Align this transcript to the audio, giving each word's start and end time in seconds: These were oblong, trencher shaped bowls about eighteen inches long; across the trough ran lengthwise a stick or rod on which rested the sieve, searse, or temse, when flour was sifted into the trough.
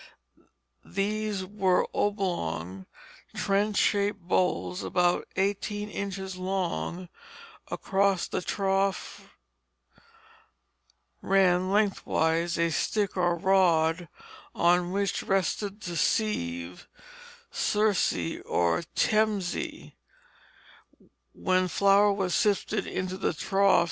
These 0.83 1.45
were 1.45 1.87
oblong, 1.93 2.87
trencher 3.35 3.83
shaped 4.07 4.21
bowls 4.27 4.81
about 4.83 5.27
eighteen 5.35 5.91
inches 5.91 6.37
long; 6.37 7.07
across 7.69 8.27
the 8.27 8.41
trough 8.41 9.29
ran 11.21 11.69
lengthwise 11.71 12.57
a 12.57 12.71
stick 12.71 13.15
or 13.15 13.35
rod 13.35 14.09
on 14.55 14.91
which 14.91 15.21
rested 15.21 15.81
the 15.81 15.95
sieve, 15.95 16.87
searse, 17.51 18.41
or 18.45 18.81
temse, 18.95 19.93
when 21.31 21.67
flour 21.67 22.11
was 22.11 22.33
sifted 22.33 22.87
into 22.87 23.17
the 23.19 23.33
trough. 23.35 23.79